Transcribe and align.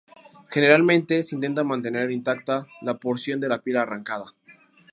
Generalmente 0.49 1.21
se 1.21 1.35
intenta 1.35 1.63
mantener 1.63 2.09
intacta 2.09 2.65
la 2.81 2.97
porción 2.97 3.39
de 3.39 3.49
la 3.49 3.61
piel 3.61 3.77
arrancada. 3.77 4.33